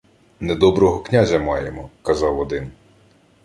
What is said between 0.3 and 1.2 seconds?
—Недоброго